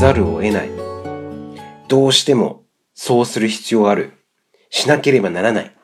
[0.00, 0.70] ざるを得ない。
[1.88, 4.14] どうしてもそうする必要がある。
[4.70, 5.76] しなければならない。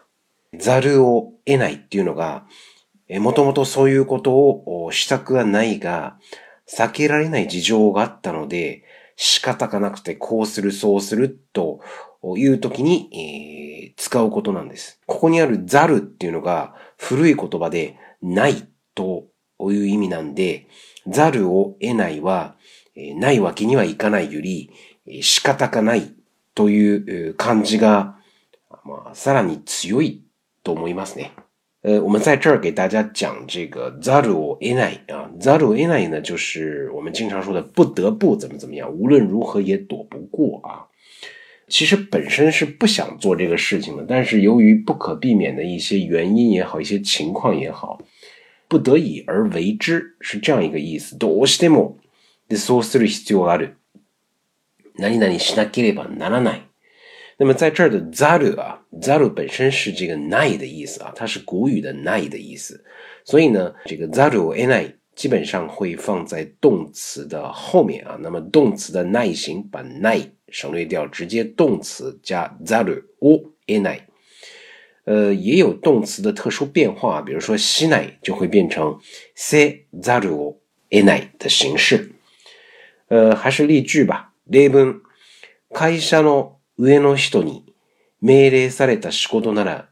[0.59, 2.47] ざるを得ないっていうのが、
[3.21, 6.17] もともとそういうことをしたくはないが、
[6.67, 8.85] 避けられない事情があったので、
[9.17, 11.81] 仕方がなくてこうするそうすると
[12.39, 14.99] いう時に、えー、使うことなんです。
[15.05, 19.27] ここにあるざるっていうのが古い言葉でないと
[19.61, 20.69] いう意味なんで、
[21.07, 22.57] ざるを得ないは、
[23.20, 24.70] ないわけにはいかないより、
[25.08, 26.14] えー、仕方がない
[26.54, 28.18] という感じが、
[28.84, 30.24] まあ、さらに強い
[30.64, 31.32] と思いますね。
[31.84, 40.86] 呃，我们在这儿给大家讲这个 zaru enai 啊，zaru enai 呢，就是我们经常说的不得不怎么怎么样，无论如何也躲不过啊。
[41.68, 48.00] 其实本身是不想做这个事情的，但是由于不可避免的一些原因也好，一些情况也好，
[48.68, 51.18] 不得已而为之，是这样一个意思。
[51.18, 51.96] どうしても
[52.58, 53.78] そうする必要がある。
[54.98, 56.62] 何々しなければならない。
[57.38, 62.84] 那么在这儿的 zaru 啊，zaru 本身是这个 nai 的意思啊，它是古语的 nai 的意思，
[63.26, 68.18] 所以呢，这个 zaru enai 基本上会放在动词的后面啊。
[68.22, 74.02] 那么动词的耐型把 nai 省略掉，直接动词加 zaru o enai。
[75.06, 79.00] 呃，也有动词的特殊变化，比如说西奈就会变成
[79.36, 80.58] se zaru
[80.92, 82.12] enai 的形式。
[83.09, 84.33] 呃，还是例句吧。
[84.47, 85.03] 例文
[85.73, 87.65] 会社の上の人に
[88.21, 89.89] 命令された仕事なら、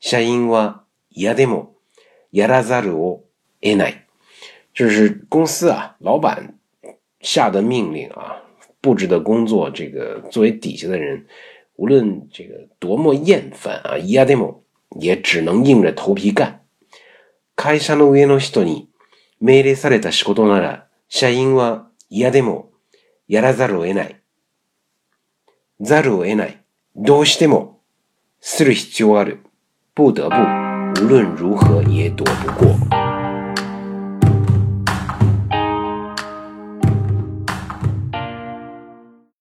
[0.00, 1.74] 社員は嫌でも
[2.30, 3.24] やらざるを
[3.60, 4.06] 得ない。
[4.74, 6.54] 就是公司啊，老板
[7.20, 8.42] 下的命令啊，
[8.80, 11.26] 布置的工作，这个作为底下的人，
[11.76, 14.62] 无论这个多么厌烦啊，嫌でも
[14.98, 16.62] 也只能硬着头皮干。
[17.54, 18.88] 会社の上の人に
[19.38, 22.70] 命令された仕事なら、社員は嫌でも
[23.26, 24.20] やらざるを得ない。
[25.80, 26.62] ざるを得ない。
[26.94, 27.80] どうしても、
[28.38, 29.38] する必要ある。
[29.94, 30.36] 不得不、
[31.00, 33.11] 無論如何也躲不过。